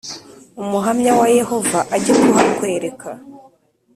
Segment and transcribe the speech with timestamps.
[0.61, 3.09] Umuhamya wa Yehova ajye kuhakwereka